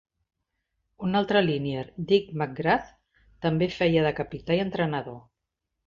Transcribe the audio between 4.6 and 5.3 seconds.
i entrenador.